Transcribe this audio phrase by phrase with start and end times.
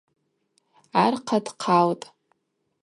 [1.03, 2.05] Архъа дхъалтӏ.